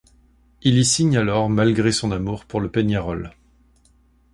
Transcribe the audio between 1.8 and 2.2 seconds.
son